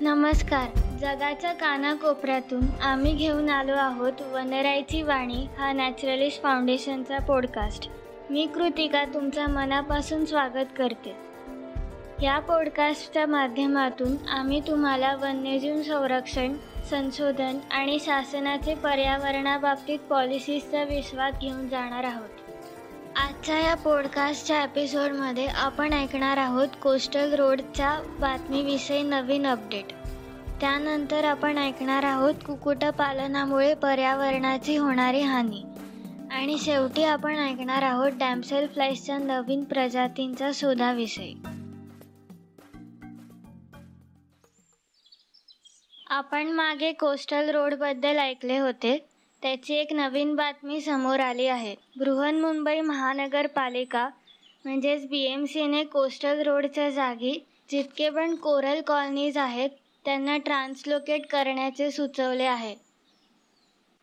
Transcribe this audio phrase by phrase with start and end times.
[0.00, 0.68] नमस्कार.
[1.00, 7.90] जगाच्या कानाकोपऱ्यातून आम्ही घेऊन आलो आहोत वनराईची वाणी हा नॅचरलिस्ट फाउंडेशनचा पॉडकास्ट
[8.30, 11.16] मी कृतिका तुमच्या मनापासून स्वागत करते.
[12.22, 16.52] या पॉडकास्टच्या माध्यमातून आम्ही तुम्हाला वन्यजीव संरक्षण
[16.90, 22.47] संशोधन आणि शासनाचे पर्यावरणाबाबतीत पॉलिसीजचा विश्वास घेऊन जाणार आहोत.
[23.18, 29.84] आजच्या या पॉडकास्टच्या एपिसोडमध्ये आपण ऐकणार आहोत कोस्टल रोडच्या बातमीविषयी नवीन अपडेट
[30.60, 35.62] त्यानंतर आपण ऐकणार आहोत कुक्कुटपालनामुळे पर्यावरणाची होणारी हानी.
[36.30, 41.34] आणि शेवटी आपण ऐकणार आहोत डॅम्सेल फ्लाईसच्या नवीन प्रजातींचा शोधाविषयी.
[46.10, 49.17] आपण मागे कोस्टल रोडबद्दल ऐकले होते.
[49.42, 51.74] त्याची एक नवीन बातमी समोर आली आहे.
[51.98, 54.08] बृहन्मुंबई महानगरपालिका
[54.64, 57.38] म्हणजेच बी एम सीने कोस्टल रोडच्या जागी
[57.70, 59.70] जितके पण कोरल कॉलनीज आहेत
[60.04, 62.74] त्यांना ट्रान्सलोकेट करण्याचे सुचवले आहे.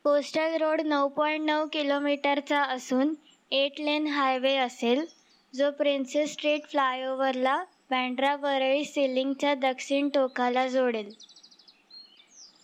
[0.06, 3.14] कोस्टल रोड नऊ पॉईंट नऊ किलोमीटरचा असून
[3.52, 5.06] एट लेन हायवे असेल
[5.54, 7.58] जो प्रिन्सेस स्ट्रीट फ्लायओव्हरला
[7.90, 11.12] बँड्रा वरळी सिलिंगच्या दक्षिण टोकाला जोडेल.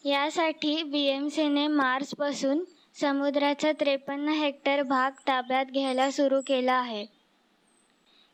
[0.04, 2.64] यासाठी बी एम सीने मार्चपासून
[3.02, 7.06] समुद्राचा त्रेपन्न हेक्टर भाग ताब्यात घ्यायला सुरू केला आहे.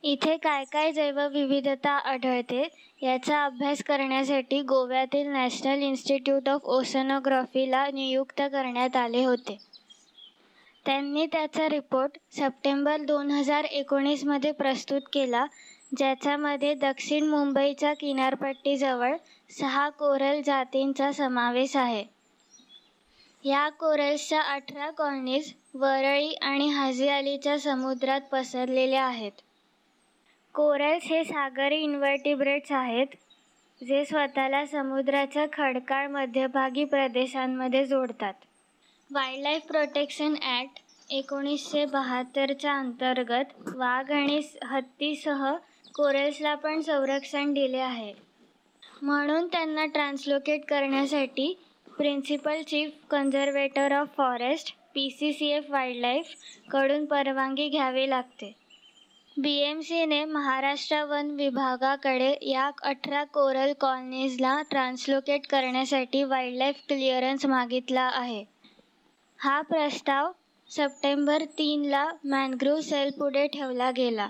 [0.03, 2.67] इथे काय काय जैवविविधता आढळते
[3.01, 9.57] याचा अभ्यास करण्यासाठी गोव्यातील नॅशनल इन्स्टिट्यूट ऑफ ओसनोग्राफीला नियुक्त करण्यात आले होते.
[10.85, 15.45] त्यांनी त्याचा रिपोर्ट सप्टेंबर दोन हजार एकोणीसमध्ये प्रस्तुत केला
[15.97, 19.15] ज्याच्यामध्ये दक्षिण मुंबईच्या किनारपट्टीजवळ
[19.49, 22.03] सहा कोरल जातींचा समावेश आहे.
[23.43, 29.31] या कोरल्सच्या अठरा कॉलनीज वरळी आणि हाजी अलीच्या समुद्रात पसरलेल्या आहेत.
[30.53, 33.07] कोरल्स हे सागरी इन्व्हर्टिब्रेट्स आहेत
[33.81, 38.33] जे स्वतःला समुद्राच्या खडकाळ मध्यभागी प्रदेशांमध्ये जोडतात.
[39.11, 40.79] वाईल्डलाईफ प्रोटेक्शन ॲक्ट
[41.09, 45.51] एकोणीसशे बहात्तरच्या अंतर्गत वाघ आणि हत्तीसह
[45.95, 48.26] कोरल्सला पण संरक्षण दिले आहे.
[49.01, 51.57] म्हणून त्यांना ट्रान्सलोकेट करण्यासाठी
[51.97, 58.55] principal chief conservator of forest P C C F वाईल्डलाईफकडून परवानगी घ्यावी लागते.
[59.37, 68.09] बी एम सीने महाराष्ट्र वन विभागाकडे या अठरा कोरल कॉलनीजला ट्रान्सलोकेट करण्यासाठी वाईल्डलाईफ क्लिअरन्स मागितला
[68.13, 68.43] आहे.
[69.39, 70.31] हा प्रस्ताव
[70.69, 74.29] सप्टेंबर तीनला मॅनग्रोव्ह सेलपुढे ठेवला गेला.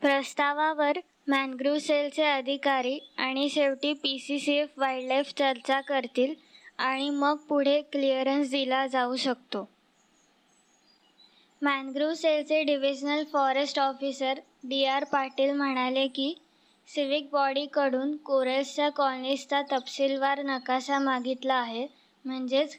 [0.00, 6.34] प्रस्तावावर मॅनग्रुव्ह सेलचे अधिकारी आणि शेवटी P C C F wildlife चर्चा करतील
[6.78, 9.68] आणि मग पुढे क्लिअरन्स दिला जाऊ शकतो.
[11.62, 16.34] मॅनग्रुव्ह सेलचे divisional forest officer D R Patil म्हणाले की
[16.88, 21.86] सिव्हिक बॉडीकडून कोरल्सच्या कॉलनीजचा तपशीलवार नकाशा मागितला आहे.
[22.24, 22.76] म्हणजेच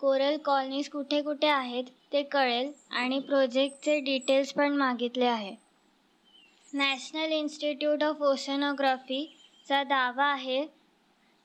[0.00, 5.65] कोरल कॉलनीज कुठे कुठे आहेत ते कळेल आणि प्रोजेक्टचे डिटेल्स पण मागितले आहे.
[6.76, 10.60] नॅशनल इन्स्टिट्यूट ऑफ ओशनोग्राफीचा दावा आहे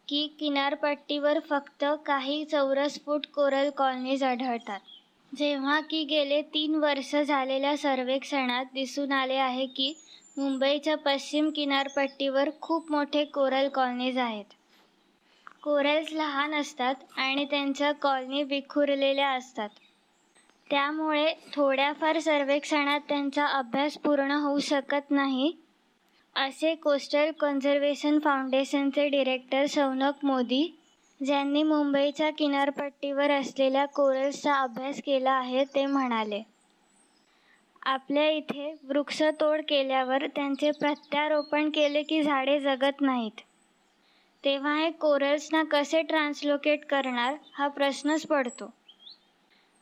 [0.07, 4.79] की किनारपट्टीवर फक्त काही चौरस फूट कोरल कॉलनीज आढळतात.
[5.31, 9.93] जेव्हा की गेले तीन वर्ष झालेल्या सर्वेक्षणात दिसून आले आहे की
[10.37, 14.45] मुंबईच्या पश्चिम किनारपट्टीवर खूप मोठे कोरल कॉलनीज आहेत.
[15.63, 19.69] कोरल्स लहान असतात आणि त्यांच्या कॉलनी विखुरलेल्या असतात.
[20.71, 25.51] त्यामुळे थोड्याफार सर्वेक्षणात त्यांचा अभ्यास पूर्ण होऊ शकत नाही
[26.35, 30.77] असे कोस्टल कन्झर्वेशन फाउंडेशनचे डिरेक्टर सौनक मोदी
[31.25, 36.41] ज्यांनी मुंबईच्या किनारपट्टीवर असलेल्या कोरल्सचा अभ्यास केला आहे ते म्हणाले.
[37.85, 43.41] आपल्या इथे वृक्षतोड केल्यावर त्यांचे प्रत्यारोपण केले की झाडे जगत नाहीत.
[44.45, 48.73] तेव्हा हे कोरल्सना कसे ट्रान्सलोकेट करणार हा प्रश्नच पडतो.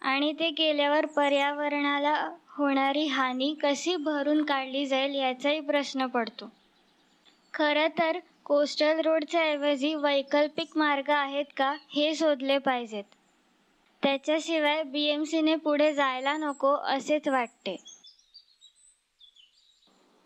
[0.01, 6.49] आणि ते केल्यावर पर्यावरणाला होणारी हानी कशी भरून काढली जाईल याचाही प्रश्न पडतो.
[7.53, 13.03] खरं तर कोस्टल रोडच्या ऐवजी वैकल्पिक मार्ग आहेत का हे शोधले पाहिजेत.
[14.03, 17.75] त्याच्याशिवाय बी एम सीने पुढे जायला नको असेच वाटते.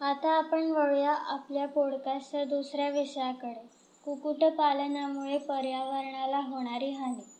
[0.02, 3.70] आता आपण वळूया आपल्या पॉडकास्टच्या दुसऱ्या विषयाकडे.
[4.06, 7.33] कुक्कुटपालनामुळे पर्यावरणाला होणारी हानी.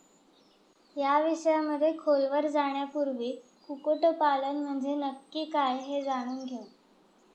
[0.96, 3.32] या विषयामध्ये खोलवर जाण्यापूर्वी
[3.68, 6.64] कुक्कुटपालन म्हणजे नक्की काय हे जाणून घेऊ.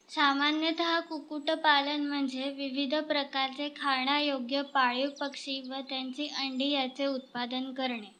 [0.09, 8.15] सामान्यतः कुक्कुटपालन म्हणजे विविध प्रकारचे खाण्यायोग्य पाळीव पक्षी व त्यांची अंडी याचे उत्पादन करणे.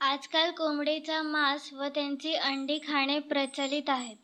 [0.00, 4.16] आजकाल कोंबडीचा मांस व त्यांची अंडी खाणे प्रचलित आहेत.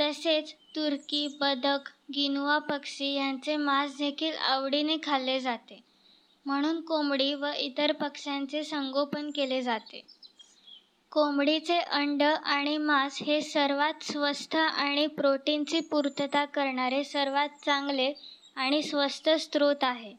[0.00, 5.93] तसेच तुर्की बदक गिनुआ पक्षी यांचे मांस देखील आवडीने खाल्ले जाते.
[6.46, 10.04] म्हणून कोंबडी व इतर पक्ष्यांचे संगोपन केले जाते.
[11.12, 18.12] कोंबडीचे अंड आणि मांस हे सर्वात स्वस्त आणि प्रोटीनची पूर्तता करणारे सर्वात चांगले
[18.56, 20.12] आणि स्वस्त स्रोत आहे.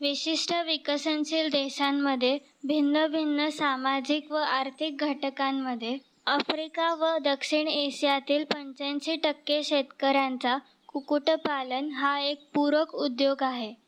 [0.00, 5.96] विशिष्ट विकसनशील देशांमध्ये भिन्न भिन्न सामाजिक व आर्थिक घटकांमध्ये
[6.26, 10.58] आफ्रिका व दक्षिण एशियातील पंच्याऐंशी टक्के शेतकऱ्यांचा
[10.88, 13.83] कुक्कुटपालन हा एक पूरक उद्योग आहे.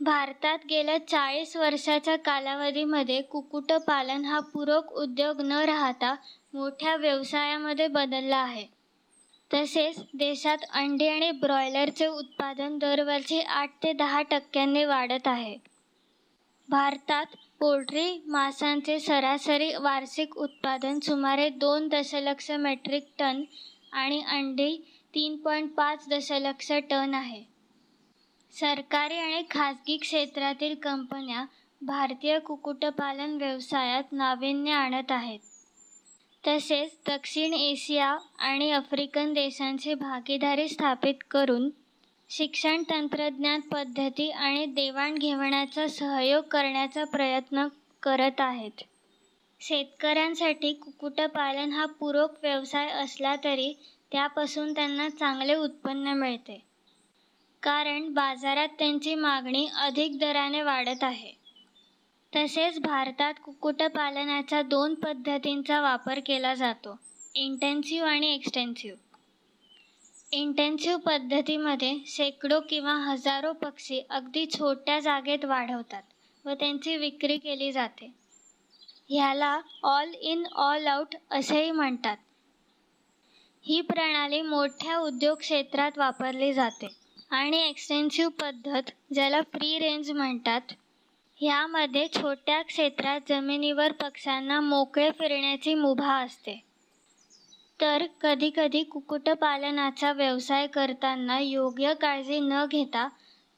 [0.00, 6.14] भारतात गेल्या चाळीस वर्षाच्या कालावधीमध्ये कुक्कुटपालन हा पूरक उद्योग न राहता
[6.54, 8.64] मोठ्या व्यवसायामध्ये बदलला आहे.
[9.50, 15.56] तसेच देशात अंडी आणि ब्रॉयलरचे उत्पादन दरवर्षी आठ ते दहा टक्क्यांनी वाढत आहे.
[16.68, 23.42] भारतात पोल्ट्री मासांचे सरासरी वार्षिक उत्पादन सुमारे दोन दशलक्ष मेट्रिक टन
[23.92, 24.76] आणि अंडी
[25.14, 27.49] तीन पॉईंट पाच दशलक्ष टन आहे.
[28.52, 31.44] सरकारी आणि खाजगी क्षेत्रातील कंपन्या
[31.82, 35.38] भारतीय कुक्कुटपालन व्यवसायात नाविन्य आणत आहेत.
[36.46, 41.70] तसेच दक्षिण एशिया आणि आफ्रिकन देशांची भागीदारी स्थापित करून
[42.30, 47.66] शिक्षण तंत्रज्ञान पद्धती आणि देवाणघेवाणाचा सहयोग करण्याचा प्रयत्न
[48.02, 48.82] करत आहेत.
[49.60, 53.72] शेतकऱ्यांसाठी कुक्कुटपालन हा पूरक व्यवसाय असला तरी
[54.12, 56.69] त्यापासून त्यांना चांगले उत्पन्न मिळते.
[57.62, 61.32] कारण बाजारात त्यांची मागणी अधिक दराने वाढत आहे.
[62.32, 66.96] तसेच भारतात कुक्कुटपालनाच्या दोन पद्धतींचा वापर केला जातो
[67.34, 68.98] इंटेन्सिव्ह आणि एक्सटेन्सिव्ह
[70.32, 76.02] इंटेन्सिव्ह पद्धतीमध्ये शेकडो किंवा हजारो पक्षी अगदी छोट्या जागेत वाढवतात
[76.44, 78.10] व त्यांची विक्री केली जाते.
[79.08, 82.16] ह्याला ऑल इन ऑल आउट असेही म्हणतात.
[83.64, 86.99] ही प्रणाली मोठ्या उद्योग क्षेत्रात वापरली जाते.
[87.30, 90.72] आणि एक्सटेन्सिव्ह पद्धत ज्याला फ्री रेंज म्हणतात
[91.40, 96.64] ह्यामध्ये छोट्या क्षेत्रात जमिनीवर पक्ष्यांना मोकळे फिरण्याची मुभा असते.
[97.80, 103.08] तर कधीकधी कुक्कुटपालनाचा व्यवसाय करताना योग्य काळजी न घेता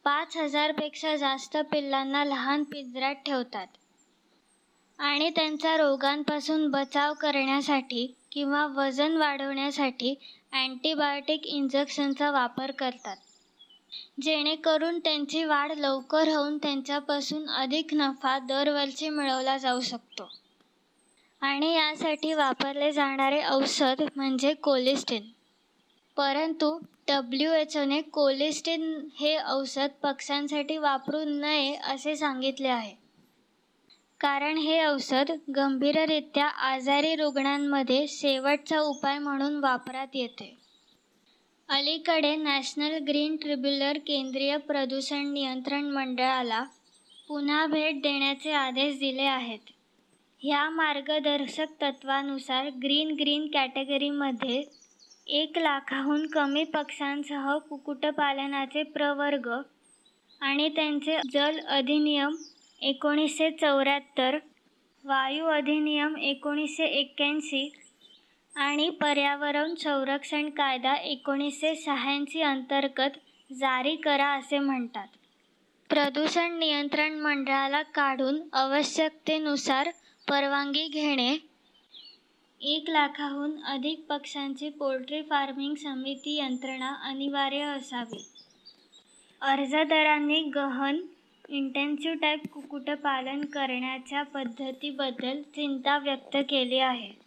[0.05, 3.67] पाच हजारपेक्षा जास्त पिल्लांना लहान पिंजऱ्यात ठेवतात.
[4.99, 10.15] आणि त्यांचा रोगांपासून बचाव करण्यासाठी किंवा वजन वाढवण्यासाठी
[10.53, 13.17] अँटीबायोटिक इंजेक्शनचा वापर करतात.
[14.23, 20.31] जेणेकरून त्यांची वाढ लवकर होऊन त्यांच्यापासून अधिक नफा दरवर्षी मिळवला जाऊ शकतो.
[21.41, 25.23] आणि यासाठी वापरले जाणारे औषध म्हणजे कोलिस्टिन.
[26.17, 26.79] परंतु
[27.09, 32.95] डब्ल्यू एच ओने कोलिस्टिन हे औषध पक्ष्यांसाठी वापरू नये असे सांगितले आहे.
[34.21, 40.62] कारण हे औषध गंभीररित्या आजारी रुग्णांमध्ये शेवटचा उपाय म्हणून वापरात येते.
[41.69, 46.63] अलीकडे नॅशनल ग्रीन ट्रिब्युलर केंद्रीय प्रदूषण नियंत्रण मंडळाला
[47.29, 49.59] पुन्हा भेट देण्याचे आदेश दिले आहेत.
[50.43, 54.63] ह्या मार्गदर्शक तत्वानुसार ग्रीन ग्रीन कॅटेगरीमध्ये
[55.33, 59.49] एक लाखाहून कमी पक्ष्यांसह कुक्कुटपालनाचे प्रवर्ग
[60.41, 62.37] आणि त्यांचे जल अधिनियम
[62.83, 64.39] एकोणीसशे चौऱ्याहत्तर
[65.05, 67.69] वायू अधिनियम एकोणीसशे एक्क्याऐंशी
[68.57, 73.11] आणि पर्यावरण संरक्षण कायदा एकोणीसशे शहाऐंशी अंतर्गत
[73.53, 75.07] जारी करा असे म्हणतात.
[75.91, 79.89] प्रदूषण नियंत्रण मंडळाला काढून आवश्यकतेनुसार
[80.31, 81.37] परवानगी घेणे.
[82.61, 88.27] एक लाखाहून अधिक पक्ष्यांची पोल्ट्री फार्मिंग समिती यंत्रणा अनिवार्य असावी.
[89.41, 91.01] अर्जदारांनी गहन
[91.49, 97.22] इंटेन्सिव्ह टाईप कुक्कुटपालन करण्याच्या पद्धतीबद्दल चिंता व्यक्त केली आहे.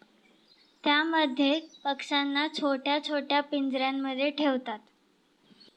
[0.85, 4.79] त्यामध्ये पक्ष्यांना छोट्या छोट्या पिंजऱ्यांमध्ये ठेवतात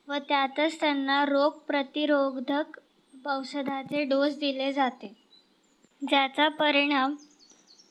[0.08, 2.78] व त्यातच त्यांना रोग प्रतिरोधक
[3.26, 5.12] औषधाचे डोस दिले जाते.
[6.02, 7.14] ज्याचा परिणाम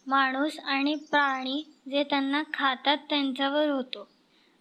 [0.08, 4.08] माणूस आणि प्राणी जे त्यांना खातात त्यांच्यावर होतो.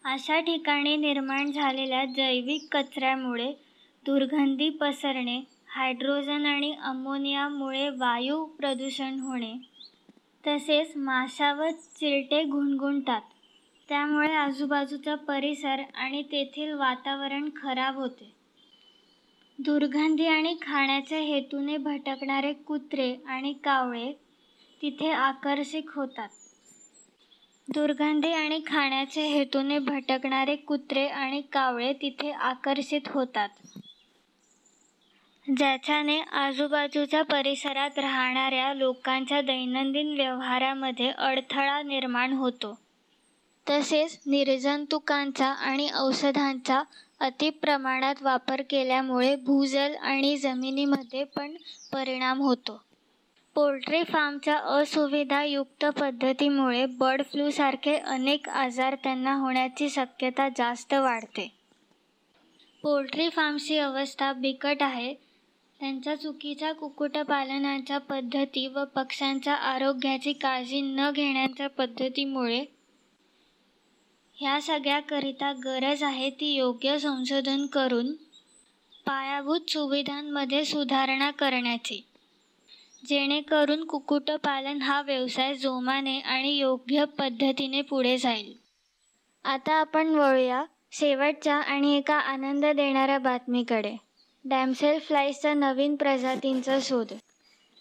[0.05, 3.53] अशा ठिकाणी निर्माण झालेल्या जैविक कचऱ्यामुळे
[4.05, 9.55] दुर्गंधी पसरणे हायड्रोजन आणि अमोनियामुळे वायू प्रदूषण होणे
[10.47, 13.21] तसेच माशा व चिरटे घुणघुणतात.
[13.89, 18.33] त्यामुळे आजूबाजूचा परिसर आणि तेथील वातावरण खराब होते.
[19.59, 24.13] दुर्गंधी आणि खाण्याच्या हेतूने भटकणारे कुत्रे आणि कावळे
[24.83, 26.29] तिथे आकर्षित होतात.
[27.69, 33.49] दुर्गंधी आणि खाण्याच्या हेतूने भटकणारे कुत्रे आणि कावळे तिथे आकर्षित होतात.
[35.51, 42.79] ज्याच्याने आजूबाजूच्या परिसरात राहणाऱ्या लोकांच्या दैनंदिन व्यवहारामध्ये अडथळा निर्माण होतो.
[43.71, 46.83] तसेच निर्जंतुकांचा आणि औषधांचा
[47.21, 51.55] अतिप्रमाणात वापर केल्यामुळे भूजल आणि जमिनीमध्ये पण
[51.93, 52.83] परिणाम होतो.
[53.55, 61.53] पोल्ट्री फार्मच्या असुविधायुक्त पद्धतीमुळे बर्ड फ्लूसारखे अनेक आजार त्यांना होण्याची शक्यता जास्त वाढते.
[62.83, 65.26] पोल्ट्री फार्मची अवस्था बिकट आहे.
[65.81, 72.65] त्यांच्या चुकीच्या कुक्कुटपालनाच्या पद्धती व पक्ष्यांच्या आरोग्याची काळजी न घेण्याच्या पद्धतीमुळे
[74.37, 78.13] ह्या सगळ्याकरिता गरज आहे ती योग्य संशोधन करून
[79.07, 82.03] पायाभूत सुविधांमध्ये सुधारणा करण्याची.
[83.09, 88.53] जेणेकरून कुक्कुटपालन हा व्यवसाय जोमाने आणि योग्य पद्धतीने पुढे जाईल.
[89.45, 93.97] आता आपण वळूया शेवटच्या आणि एका आनंद देणाऱ्या बातमीकडे.
[94.49, 97.13] डॅमसेल फ्लाईजचा नवीन प्रजातींचा शोध.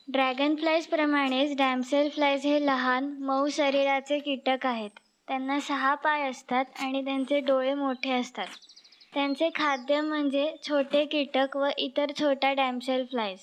[0.07, 4.89] ड्रॅगन फ्लाईजप्रमाणेच डॅमसेल फ्लाईज हे लहान मऊ शरीराचे कीटक आहेत.
[5.27, 8.47] त्यांना सहा पाय असतात आणि त्यांचे डोळे मोठे असतात.
[9.13, 13.39] त्यांचे खाद्य म्हणजे छोटे कीटक व इतर छोट्या डॅमसेल फ्लाईज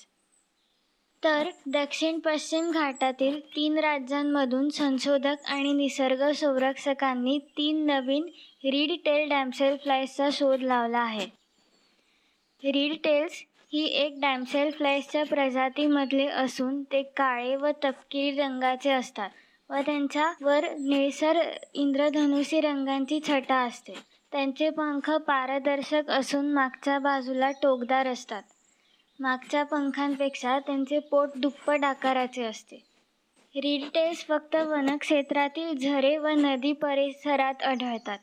[1.23, 8.23] तर दक्षिण पश्चिम घाटातील तीन राज्यांमधून संशोधक आणि निसर्ग संरक्षकांनी तीन नवीन
[8.63, 11.42] रीड टेल डॅमसेल फ्लाईजचा शोध लावला आहे.
[12.63, 13.43] रीड टेल्स
[13.73, 19.29] ही एक डॅमसेल फ्लाईजच्या प्रजातीमधले असून ते काळे व तपकिरी रंगाचे असतात
[19.69, 21.41] व त्यांच्यावर निळसर
[21.73, 23.93] इंद्रधनुषी रंगांची छटा असते.
[24.31, 28.43] त्यांचे पंख पारदर्शक असून मागच्या बाजूला टोकदार असतात.
[29.19, 32.75] मागच्या पंखांपेक्षा त्यांचे पोट दुप्पट आकाराचे असते.
[33.55, 38.17] रिलटेल्स फक्त वनक्षेत्रातील झरे व नदी परिसरात आढळतात.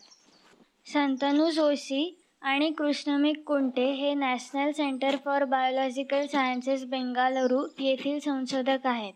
[0.86, 9.12] संतनू जोशी आणि कृष्णमिक कुंटे हे national centre for biological sciences Bengaluru येथील संशोधक आहेत.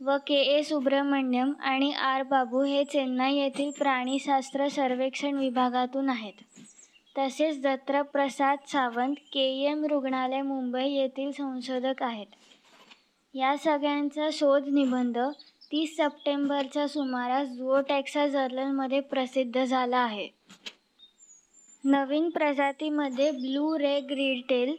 [0.00, 0.34] व के.
[0.34, 0.62] ए.
[0.62, 2.22] सुब्रमण्यम आणि आर.
[2.22, 6.32] बाबू हे चेन्नई येथील प्राणीशास्त्र सर्वेक्षण विभागातून आहेत.
[7.18, 9.64] तसेच दत्तप्रसाद सावंत के.
[9.64, 9.84] एम.
[9.84, 12.26] रुग्णालय मुंबई येथील संशोधक आहेत.
[13.34, 15.18] या सगळ्यांचा शोध निबंध
[15.72, 20.28] तीस सप्टेंबरच्या सुमारास झुओटेक्सा जर्नलमध्ये प्रसिद्ध झाला आहे.
[21.84, 24.74] नवीन प्रजातीमध्ये ब्लू रे ग्रीडटेल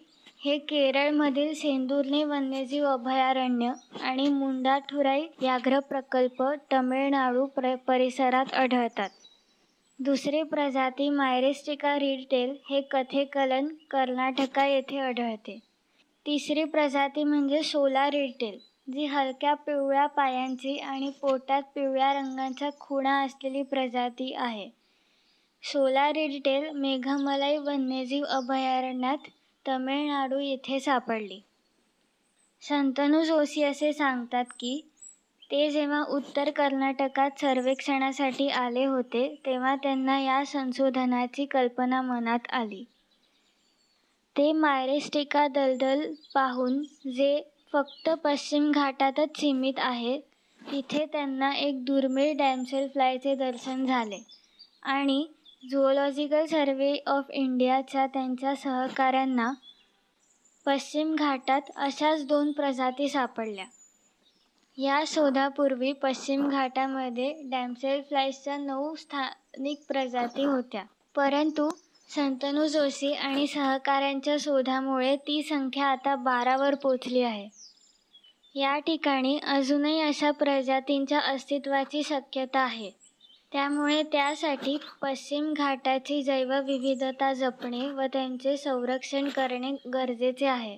[0.46, 6.44] हे केरळमधील सेंदुर्ने वन्यजीव अभयारण्य आणि मुंडाठुराई व्याघ्र प्रकल्प
[6.74, 9.10] तमिळनाडू प्र परिसरात आढळतात.
[10.00, 15.58] दुसरी प्रजाती मायरेस्टिका रिटेल हे कथेकलन कर्नाटका येथे आढळते.
[16.26, 18.58] तिसरी प्रजाती म्हणजे सोला रिटेल
[18.94, 24.83] जी हलक्या पिवळ्या पायांची आणि पोटात पिवळ्या रंगांच्या खुणा असलेली प्रजाती आहे.
[25.63, 29.27] शोला रीडटेल मेघमलाई वन्यजीव अभयारण्यात
[29.65, 31.39] तमिळनाडू येथे सापडली.
[32.62, 34.79] शंतनू जोशी असे सांगतात की
[35.51, 42.84] ते जेव्हा उत्तर कर्नाटकात सर्वेक्षणासाठी आले होते तेव्हा त्यांना या संशोधनाची कल्पना मनात आली.
[44.36, 46.03] ते मायरेस्टिका दलदल
[46.34, 47.41] पाहून जे
[47.74, 50.17] फक्त पश्चिम घाटातच सीमित आहे
[50.62, 54.20] तिथे त्यांना एक दुर्मिळ डॅमसेल फ्लायचे दर्शन झाले
[54.84, 55.25] आणि
[55.72, 59.51] झुओलॉजिकल सर्वे ऑफ इंडियाच्या त्यांच्या सहकाऱ्यांना
[60.65, 63.65] पश्चिम घाटात अशाच दोन प्रजाती सापडल्या.
[64.77, 70.84] या शोधापूर्वी पश्चिम घाटामध्ये डॅमसेल फ्लाईसच्या नऊ स्थानिक प्रजाती होत्या.
[71.15, 71.70] परंतु
[72.15, 77.50] संतनू जोशी आणि सहकाऱ्यांच्या शोधामुळे ती संख्या आता बारावर पोचली आहे.
[78.55, 83.03] या ठिकाणी अजूनही अशा प्रजातींच्या अस्तित्वाची शक्यता आहे.
[83.54, 90.78] त्यामुळे त्यासाठी पश्चिम घाटाची जैवविविधता जपणे व त्यांचे संरक्षण करणे गरजेचे आहे.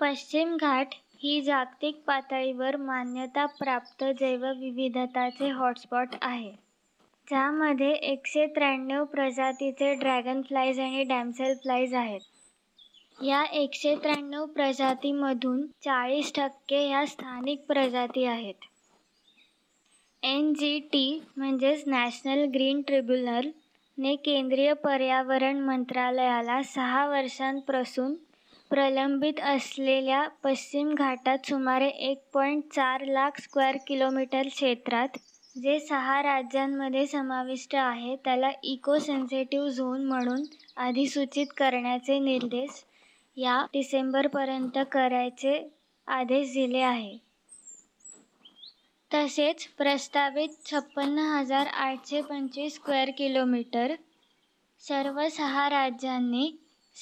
[0.00, 0.86] पश्चिम घाट
[1.22, 6.50] ही जागतिक पातळीवर मान्यताप्राप्त जैवविविधताचे हॉटस्पॉट आहे.
[7.28, 12.20] ज्यामध्ये एकशे त्र्याण्णव प्रजातीचे ड्रॅगन फ्लाईज आणि डॅमसेल फ्लाईज आहेत.
[13.22, 18.69] या एकशे त्र्याण्णव प्रजातीमधून चाळीस टक्के ह्या स्थानिक प्रजाती आहेत.
[20.22, 23.48] एन जी टी म्हणजेच नॅशनल ग्रीन ट्रिब्युनल
[23.98, 28.14] ने केंद्रीय पर्यावरण मंत्रालयाला सहा वर्षांपासून
[28.70, 35.18] प्रलंबित असलेल्या पश्चिम घाटात सुमारे एक पॉईंट चार लाख स्क्वेअर किलोमीटर क्षेत्रात
[35.56, 40.44] जे सहा राज्यांमध्ये समाविष्ट आहे त्याला इको सेन्सिटिव्ह झोन म्हणून
[40.76, 42.84] अधिसूचित करण्याचे निर्देश
[43.36, 45.58] या डिसेंबरपर्यंत करायचे
[46.08, 47.29] आदेश दिले आहे.
[49.14, 53.94] तसेच प्रस्तावित छप्पन्न हजार आठशे पंचवीस स्क्वेअर किलोमीटर
[54.80, 56.50] सर्व सहा राज्यांनी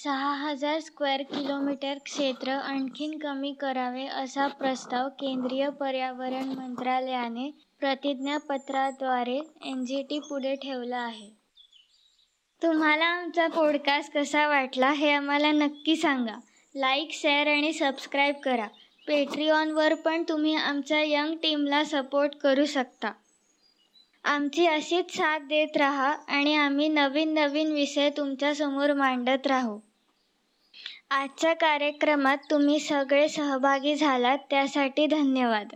[0.05, 7.50] सहा हजार स्क्वेअर किलोमीटर क्षेत्र आणखीन कमी करावे असा प्रस्ताव केंद्रीय पर्यावरण मंत्रालयाने
[7.81, 11.31] प्रतिज्ञापत्राद्वारे एन जी टी पुढे ठेवला आहे.
[12.62, 16.38] तुम्हाला आमचा पॉडकास्ट कसा वाटला हे आम्हाला नक्की सांगा.
[16.75, 18.67] लाईक शेअर आणि सबस्क्राईब करा.
[19.09, 23.12] पेट्रिऑनवर पण तुम्ही आमच्या यंग टीमला सपोर्ट करू शकता.
[24.25, 29.79] आमची अशीच साथ देत राहा आणि आम्ही नवीन नवीन विषय तुमच्यासमोर मांडत राहू.
[31.11, 35.69] आजच्या कार्यक्रमात तुम्ही सगळे सहभागी झालात त्यासाठी धन्यवाद.